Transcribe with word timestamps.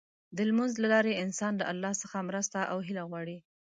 د 0.35 0.37
لمونځ 0.49 0.73
له 0.79 0.87
لارې 0.93 1.19
انسان 1.23 1.53
له 1.57 1.65
الله 1.71 1.93
څخه 2.01 2.25
مرسته 2.29 2.59
او 2.71 2.77
هيله 2.87 3.03
غواړي. 3.09 3.37